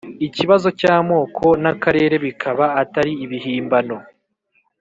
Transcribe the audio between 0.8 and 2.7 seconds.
amoko n' akarere bikaba